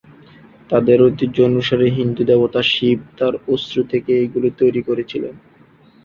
[0.69, 5.35] তাদের ঐতিহ্য অনুসারে, হিন্দু দেবতা শিব তাঁর অশ্রু থেকে এগুলি তৈরি করেছিলেন।